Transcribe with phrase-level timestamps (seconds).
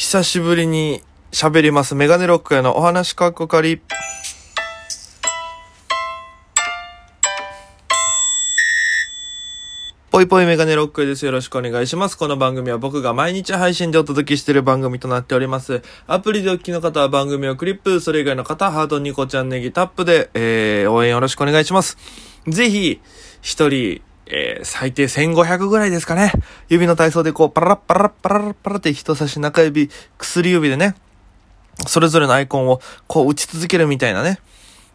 [0.00, 1.02] 久しぶりに
[1.32, 1.96] 喋ります。
[1.96, 3.80] メガネロックへのお話かっこかり。
[10.12, 11.26] ぽいぽいメガネロックです。
[11.26, 12.16] よろしくお願いします。
[12.16, 15.82] この番組は僕が毎日配信でお届けしている番組となっております。
[16.06, 21.98] アプリでお聞きの方は番組をクリップ、それ以外の方はハートニコちゃんネギタップで、えー、応援よろしくお願いします。
[22.46, 23.00] ぜひ、
[23.42, 24.00] 一人、
[24.30, 26.32] えー、最低1500ぐらいですかね。
[26.68, 30.94] 指の体操でこう、パラッパラッパラッパラって人差し中指、薬指でね、
[31.86, 34.38] それぞれのアイコンをこう打ち続けるみたいなね。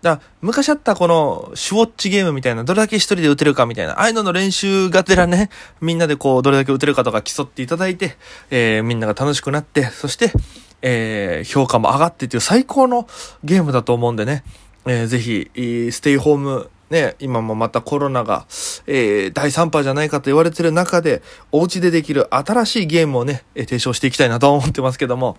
[0.04, 8.18] だ昔あったこのシュウォッチゲームみたいな、どれだけ一人で打てるかみたいな、ああいうのの練習がてらね、みんなでこう、どれだけ打てるかとか競っていただいて、
[8.52, 10.34] えー、みんなが楽しくなって、そして、
[10.82, 13.08] えー、評価も上がってっていう最高の
[13.46, 14.44] ゲームだと思うんでね、
[14.86, 15.50] えー、ぜひ、
[15.94, 18.46] ステイホーム、ね、今もまたコロナが、
[18.86, 25.38] えー、第3波じゃないかと言われてる中で、お家でできる新しいゲームをね、提唱していきたいなと思ってますけども、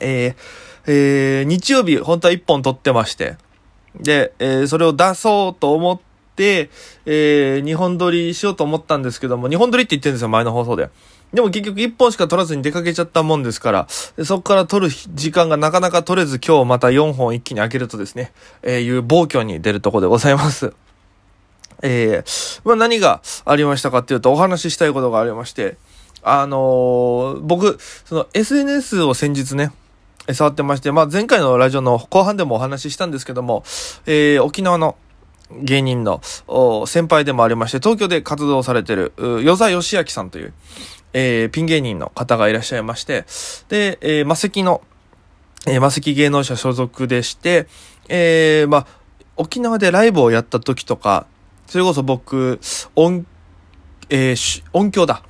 [0.00, 0.34] えー、
[0.86, 3.36] えー、日曜日、本当は1本撮ってまして、
[3.98, 6.00] で、えー、それを出そうと思っ
[6.36, 6.70] て、
[7.04, 10.90] えー、日本撮りしようと思ったんですけども、日本撮りって言ってるんですよ、前の放送で。
[11.32, 13.86] でも結局1本しか撮らずに出かけちゃったもんですから、
[14.24, 20.72] そこから撮る時間がなかなか取れず今日また4本一気に開けるとですね、えー、いう暴挙に出るとこでございます。
[21.82, 25.76] えー、まあ何がありましたかっていうとお話ししたいことがありまして、
[26.22, 29.72] あのー、僕、その SNS を先日ね、
[30.32, 33.62] 触ってまして、まあ前回のラジオの後半でもお話ししたんですけども、
[34.06, 34.96] えー、沖縄の
[35.52, 36.20] 芸人の
[36.86, 40.52] 先輩でもありまして、東京で活動されてる、与座義明さんという、
[41.12, 43.24] えー、ピン芸人の方がいらっしゃいまして、
[43.68, 44.82] で、えー、魔石の、
[45.66, 47.66] えー、魔石芸能者所属でして、
[48.08, 48.86] えー、まあ、
[49.36, 51.26] 沖縄でライブをやった時とか、
[51.66, 52.60] それこそ僕、
[52.96, 53.26] 音、
[54.08, 55.22] えー、音響だ。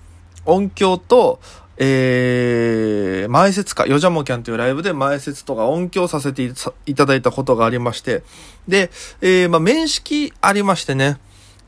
[0.47, 1.41] 音響と、
[1.77, 6.51] えー、前説か、ヨジャモキャンというライブで前説とか音響させて
[6.86, 8.23] いただいたことがありまして、
[8.69, 8.91] で、
[9.23, 11.19] えー、まあ、面識ありましてね、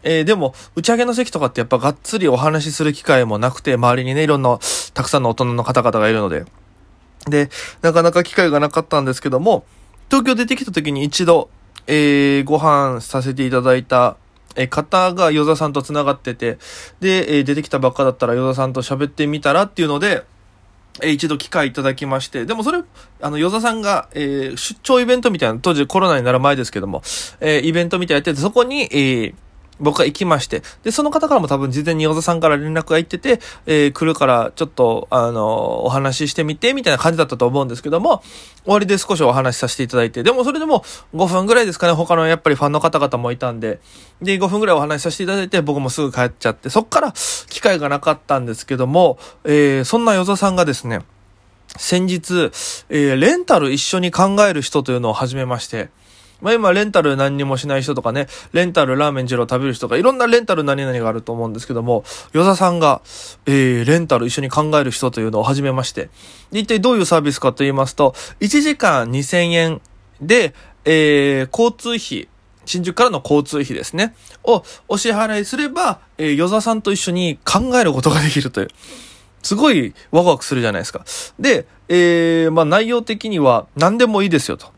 [0.03, 4.59] えー、でも、打ち上げの席とかってやっぱがっつりお話しする機会もなくて、周りにね、いろんな、
[4.95, 6.45] たくさんの大人の方々がいるので。
[7.27, 7.51] で、
[7.83, 9.65] なかなか機会がなかったんですけども、
[10.11, 11.49] 東京出てきた時に一度、
[11.87, 14.17] えー、ご飯させていただいた、
[14.55, 16.59] え方が与座さんと繋がってて、
[17.01, 20.25] で、え出てきたばっかだったら与座さんと喋ってみたらっていうので、
[21.01, 22.83] え一度機会いただきまして、でもそれ、
[23.23, 27.03] あの、与座さんが、えー、出張イベントみたいな、当時コロナになる前ですけども、
[27.41, 29.34] えー、イベントみたいなやってて、そこに、えー、
[29.82, 38.22] 僕が行きまして、で、その方からも多分事前に小田さんから連絡が行ってて、えー、来るからちょっと、あの、お話ししてみて、みたいな感じだったと思うんですけども、
[38.65, 40.84] 終わりで少しお話しさせていただいて、でもそれでも
[41.15, 43.81] 5分ぐらいですかね、他のやっぱりファンの方々もいたんで、
[44.22, 47.12] で、5分ぐらいお話しさせていただいて、僕もすぐ帰っちゃって、そっから
[47.48, 51.00] 機会がなかったんですけども、えー、そんな与座さんがですね、
[51.76, 52.50] 先日、
[52.88, 55.91] えー、レンタル一緒に考える人というのを始めまして、
[56.42, 63.00] まあ今、レンタル何にもしない人とかね、レンタルラーメン二郎食べる人とか、いろんなレンタル何々があると思うんですけども、与座さんが、
[63.47, 66.10] えー、レンタル一緒に考える人というのを始めまして、
[66.50, 69.80] 一体どういうサービスかと言いますと、1時間2000円
[70.20, 70.53] で、
[70.84, 72.28] えー、交通費、
[72.64, 74.14] 新宿からの交通費ですね。
[74.42, 78.69] をお支払いすれば、えー、与座さんと一緒に考えることができるという。
[79.42, 81.04] すごいワクワクするじゃないですか。
[81.38, 84.72] で、えー、まあ内容的には何でもいいですよと。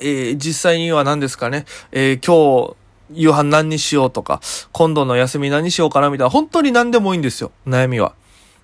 [0.00, 2.76] えー、実際には何ですかね、えー、今日、
[3.12, 4.40] 夕飯何にしようとか、
[4.72, 8.14] 今度の休み何しようかなみたいな、本当に何でもいいんですよ、悩みは。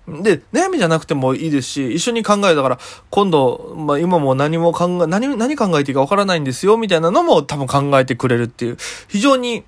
[0.07, 2.79] で、悩みじゃなくてもいいですし、一緒に考えたから、
[3.09, 8.77] 今度、まあ今も何も考え、何、何考えていいかわからないんですよ、みたいなのも多分考えてくれるっていう、
[9.07, 9.63] 非常に、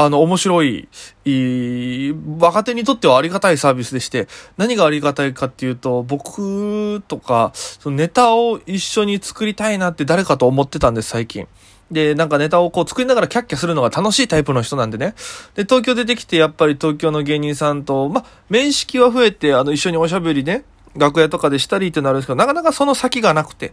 [0.00, 0.88] あの、面白い、
[1.24, 11.48] いい、若手にとってはありがたいサービスでして、何がありがたいかっていうと、僕とか、そのネタを一緒に作りたいなって誰かと思ってたんです、最近。
[11.90, 15.16] で、なんかネタをこう作りながらキャッキャするのが楽しいタイプの人なんでね。
[15.56, 20.62] で、東京出てきて、やっぱり東京の芸人さんと、ま、面識は増えて、あの、一緒におしゃべりね、
[20.94, 23.72] 楽屋とかでしたりってなるんですけど、なかなかその先がなくて、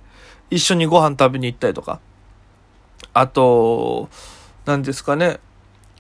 [0.49, 1.99] 一緒にご飯食べに行ったりとか。
[3.13, 4.09] あと、
[4.65, 5.39] 何ですかね。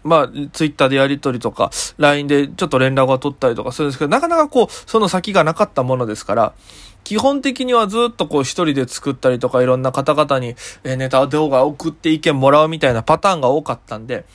[0.05, 6.53] まあ、ツイッターでやり取りとか、LINE でちょっと連絡を取ったりとかするんですけど、なかなかこう、その先がなかったものですから、
[7.03, 14.25] 基本的にはずっとこう一人で作ったりとか、いろんな方々にネタ動画送って意見もらうみたいなパターンが多かったんで、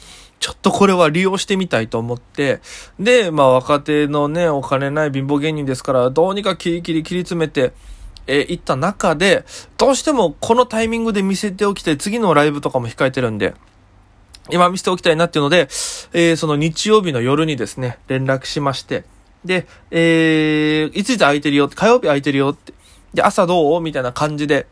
[0.40, 2.60] ちょっとこれは利用してみたいと思って、
[2.98, 7.72] で、まあ若手のね、お金ない貧乏芸人ですから、どうにかキリキリ切り詰めて、
[8.26, 9.44] えー、行った中で、
[9.76, 13.54] どうしてもこのタイミングで見せておきたい、次のライブとかも控えてるんで、
[14.48, 15.68] 今見せておきたいなっていうので、
[16.12, 19.04] えー、その日曜日の夜にですね、連絡しまして、
[19.44, 22.72] で、えー、いついつ空いてるよって、火曜日空いてるよって。
[23.14, 23.80] で、朝どう？
[23.80, 24.66] みたいな感じで、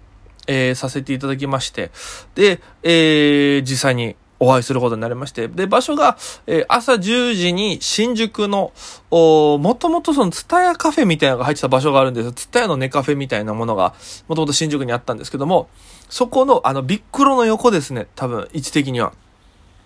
[0.46, 1.90] えー、させていただきまして、
[2.34, 6.16] で、えー、実際にお会いすることになりまして、で、場所が、
[6.46, 8.72] えー、朝10時に新宿の、
[9.10, 12.32] おもともとそのツタヤカフェみたいなのが入ってた場所があるんですよ。
[12.32, 13.94] ツタヤのネカフェみたいなものが、
[14.28, 15.68] もともと新宿にあったんですけども、
[16.08, 19.12] そこの、あの、ビックロの横ですね、多分、位置的には。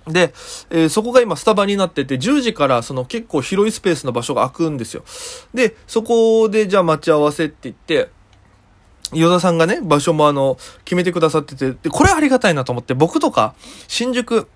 [0.06, 0.32] で、
[0.70, 5.04] えー、そこが今スタバになってて、10時からその結構広いスペースの場所が空くんですよ。
[5.54, 8.10] で、そこでじゃあ待ち合わせって言って、
[9.12, 13.54] 与田さんがね、場所もあの、決めてくださってて、で、これありがたいなと思って、僕とか、
[13.86, 14.48] 新宿、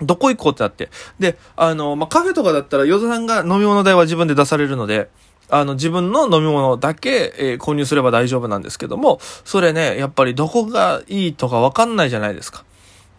[0.00, 0.90] どこ行こうってなって。
[1.18, 5.08] で、あの、まあ、カフェとかだったら、与田さんが飲み物代は自分で出されるので、
[5.48, 12.64] あの、自分の飲み物だけ、えー、購入すれば大丈夫なんですけども、それね、やっぱりどこがいいとかわかんないじゃないですか。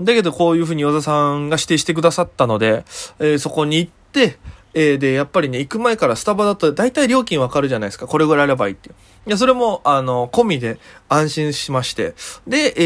[0.02, 2.84] だけどこういうふうに与田さんが指定してくださったので、
[3.20, 4.38] えー、そこに行って、
[4.76, 8.08] えー、で、やっぱりね、行く前からスタバだと大体料金わかるじゃないですか。
[8.08, 8.90] これぐらいあればいいって。
[8.90, 8.96] いう。
[9.28, 10.80] いや、それも、あの、込みで
[11.10, 12.16] 安心しまして。
[12.48, 12.82] で、え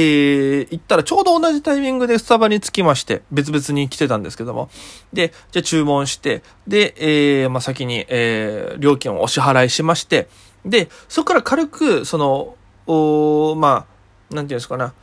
[0.64, 4.70] ー、行ったらちょうど同じタイミングでスタバに着きまして、別々に来てたんですけども。
[5.14, 10.28] で、じゃあ注文して、で、えー、まあ、先に、えー、料金をお支払いしまして、
[10.66, 12.56] で、そこから軽く、その、
[12.86, 13.86] おま
[14.32, 14.94] あ、なんていうんですかな。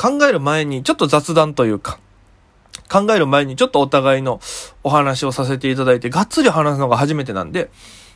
[0.00, 1.98] 考える前に、ちょっと雑談というか、
[2.88, 4.40] 考える前にちょっとお互いの
[4.84, 7.70] お話をさせていただいて、がっつり話すのが初めてなんで、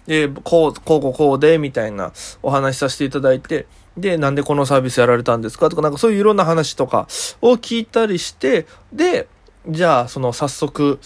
[0.06, 2.12] で、こう、こうこうこうで、みたいな
[2.43, 5.69] お話させていただいて、で、なんでこのサービスやられたんですか？
[5.69, 7.08] とか、なんかそういういろんな話とか
[7.40, 9.29] を聞いたりして、で、
[9.69, 10.99] じゃあ、その早速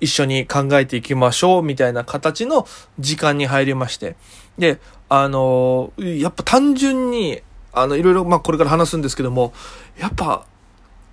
[0.00, 2.66] 一緒に考えていきましょう、みたいな形の
[2.98, 4.16] 時間に入りまして。
[4.58, 4.78] で、
[5.08, 7.42] あのやっぱ単純に、
[7.74, 9.52] あの、いろいろ、まあこれから話すんですけども、
[9.98, 10.46] やっぱ、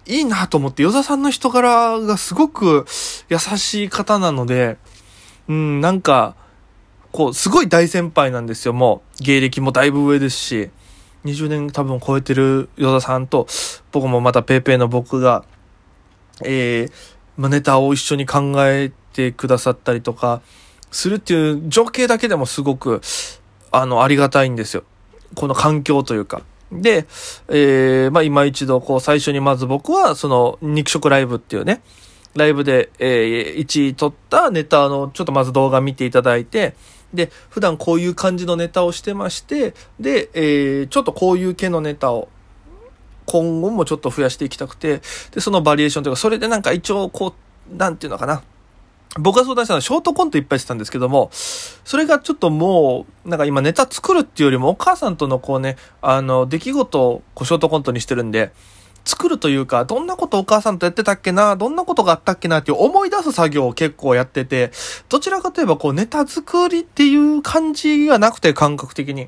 [0.05, 2.85] いいなと思って、与座さんの人柄がすごく
[3.29, 4.77] 優しい方なので、
[5.47, 6.35] うん、なんか、
[7.11, 9.23] こう、すごい大先輩なんですよ、もう。
[9.23, 10.69] 芸歴もだいぶ上ですし、
[11.25, 13.47] 20年多分超えてる与田さんと、
[13.91, 15.43] 僕もまたペーペーの僕が、
[16.43, 16.91] えー、
[17.37, 20.41] まあ、ネタを一緒に考えてくださったりとか、
[20.91, 23.01] するっていう情景だけでもすごく、
[23.71, 24.83] あの、ありがたいんですよ。
[25.35, 26.41] この環境というか。
[26.71, 27.05] で、
[27.49, 31.81] えー、まあ、今一度、こう、最初にまず僕は、その、肉食ライブっていうね、
[32.35, 36.75] ライブで、えー、1位取ったネタの、ちょっとまず動画見ていただいて、
[37.13, 42.29] で、普段こういう感じのネタをしてまして、で、えー、ちょっとこういう系のネタを、
[43.25, 45.01] 今後もちょっと増やしていきたくて、
[45.31, 47.35] で、そのバリエーションというか、それでなんか一応、こ
[47.69, 48.43] う、なんていうのかな。
[49.19, 58.53] 僕が相談したのはショートコントいっぱいしてたんですけども、それがちょっともう、なんか今ネタ作るっていうよりもお母さんとのこうね、あの、出来事をこうショートコントにしてるんで、
[59.03, 64.71] 作るというか、どんなことお母さんとやってたっけな、どんなことがあったっけなっていう思い出す作業を結構やってて、
[65.09, 69.27] どちらかといえばこうネタ作りっていう感じがなくて感覚的に。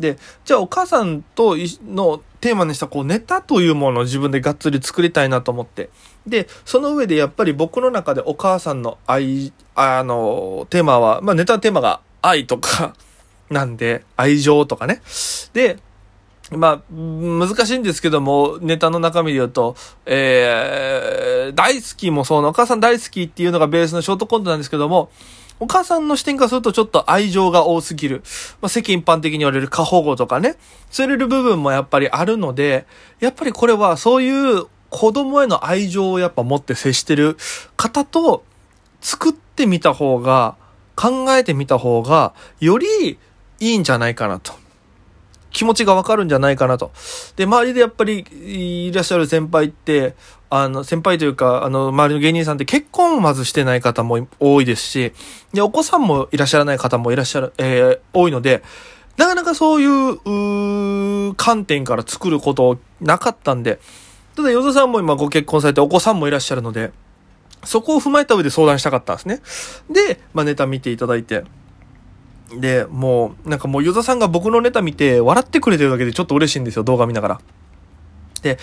[0.00, 1.56] で、じゃあお母さんと
[1.86, 5.90] のテーマにしたこうネタというものを自分でがっつり作りたいなと思って。
[6.26, 12.94] で、その上でやっぱり僕の中でお母さんの愛、あの、テーマは、まあネタテーマが愛とか
[13.50, 15.02] なんで、愛情とかね。
[15.52, 15.78] で、
[16.50, 25.10] まあ、難しいんですけども、ネタの中身で言うと、えー、大好きもそうな、お母さん大好きっていうのがベースのショートコントなんですけども、
[25.60, 28.22] お母さんの視点からするとちょっと愛情が多すぎる。
[28.60, 30.56] まあ、世間一般的に言われる過保護とかね、
[30.90, 32.86] そうれる部分もやっぱりあるので、
[33.20, 37.36] やっぱりこれはそういう子供への愛情をやっぱ持って接してる
[37.76, 38.42] 方と
[39.00, 40.56] 作ってみた方が、
[40.96, 43.18] 考えてみた方が、より
[43.58, 44.52] いいんじゃないかなと。
[45.50, 46.92] 気持ちがわかるんじゃないかなと。
[47.36, 50.14] で、周りでやっぱりいらっしゃる先輩って、
[50.48, 55.12] あの、先輩というか、あの、周りの芸人さんって結婚をまずしてない方も多いですし、
[55.52, 58.62] で、お子さんもいらっしゃらない方もいらっしゃる、えー、多いので、
[59.16, 63.78] なかなかそういう、う観点から作ることなかったんで、
[64.34, 66.92] ただ、ヨザさんも今ご結婚されてお子さんもいらっしゃるので、
[67.64, 69.40] そこを踏まえた上で相談したかったんですね。
[69.90, 71.44] で、まあ、ネタ見ていただいて、
[72.56, 77.40] で、もう、なんかもう、ヨザさんが僕のネタ見て、笑ってくれてるだけでちょっと嬉しいんですよ、動画見ながら。
[78.42, 78.58] で、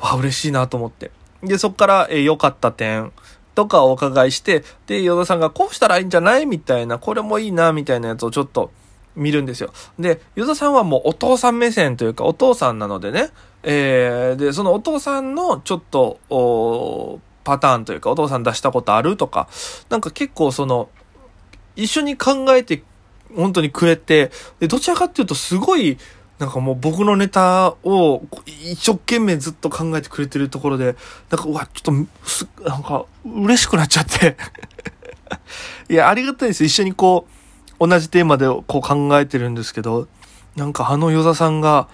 [0.00, 1.10] わ、嬉しいなと思って。
[1.42, 3.12] で、そっから、え良かった点
[3.54, 8.70] とかをお伺いして、で、ヨザさんがこうしたらいいんじゃないみたいな、これもいいな、みたいなやつをちょっと
[9.16, 9.72] 見るんですよ。
[9.98, 13.30] で、ヨザさんはもうお父さん目線というか、お父さんなのでね、
[13.62, 19.48] えー、で、そのお父さんのちょっと、おパターンというか、お父さん出したことあるとか、
[19.88, 20.88] なんか結構その、
[21.76, 22.82] 一緒に考えて
[23.34, 25.98] 本当にくれて、で、どちらかっていうとすごい、
[26.38, 30.96] なんかもう僕のネタを一生懸命ずっと考えてくれてるところで、
[31.30, 34.36] なんか、うわ、ちょっと、す、なんか、嬉しくなっちゃって
[35.88, 36.64] いや、ありがたいです。
[36.64, 37.26] 一緒にこ
[37.78, 40.08] う、同じテーマでこう考えてるんですけど、
[40.56, 41.88] なんかあの与座さんが、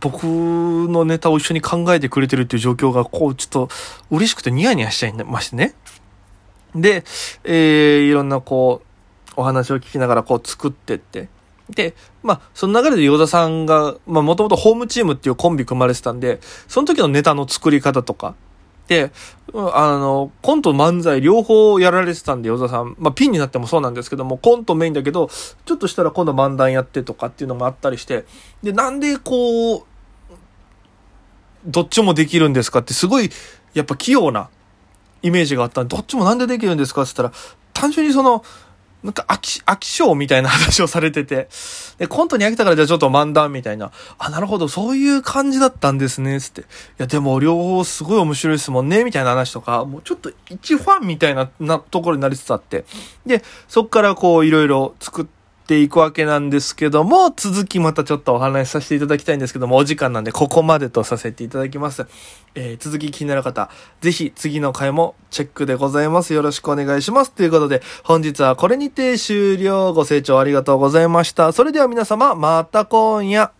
[0.00, 3.68] 僕のネタを一緒に考えてくれてるっていう状況が、こう、ちょっと
[4.10, 5.74] 嬉しくてニヤニヤしちゃいましてね。
[6.74, 7.04] で、
[7.44, 8.89] えー、いろんなこう、
[9.40, 11.28] お話を聞きながらこう作ってって。
[11.70, 18.34] で、まあ、その流れでヨ田さんが、まあ、もともとホームチームっていうコンビ組まれてたんで、その時のネタの作り方とか、
[18.88, 19.12] で、
[19.54, 22.96] あの、コント漫才両方やられてたんで、ヨ田さん。
[22.98, 25.30] まあ、ピンになってもそうなんですけども、コントメインだけど、
[25.64, 28.24] ちょっとしたら今度漫談やってとかっていうのもあったりして、
[28.64, 29.82] で、なんでこう、
[31.66, 33.30] どっちもできるんですかってすごい、
[33.74, 34.50] やっぱ器用な
[35.22, 38.42] イメージがあったんで、どっちもなんでできるんですかって言ったら、単純にその、
[39.02, 41.48] なんか飽き、飽き性みたいな話をされてて、
[41.98, 46.62] で、コントに飽きたからじゃあちょっと漫談みたいな、あ、なるほど、そういう感じだったんですね、つって。
[46.62, 46.64] い
[46.98, 52.84] や、でも両方すごい面白いですもんね、みたいな話とか、もうちょっと一ファンみたいな、なところになりつつあって。
[53.24, 55.39] で、そっからこういろいろ作って、
[55.70, 62.06] ていくわけなんですけども、続きまたちょっとお話しさせていただきたいんですけども、お時間なんでここまでとさせていただきます。
[62.56, 66.34] えー、続き気になる方、ぜひ次の回もチェックでございます。
[66.34, 67.30] よろしくお願いします。
[67.30, 69.94] ということで、本日はこれにて終了。
[69.94, 71.52] ご清聴ありがとうございました。
[71.52, 73.59] それでは皆様、また今夜。